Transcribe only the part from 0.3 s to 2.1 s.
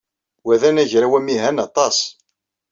Wa d anagraw amihaw aṭas.